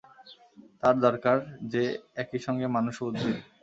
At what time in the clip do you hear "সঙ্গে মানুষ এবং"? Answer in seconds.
2.45-3.07